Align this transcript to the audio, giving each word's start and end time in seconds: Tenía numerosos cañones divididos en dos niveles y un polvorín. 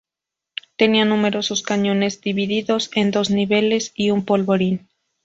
Tenía 0.77 1.05
numerosos 1.05 1.61
cañones 1.61 2.21
divididos 2.21 2.89
en 2.95 3.11
dos 3.11 3.29
niveles 3.29 3.91
y 3.93 4.09
un 4.09 4.25
polvorín. 4.25 4.89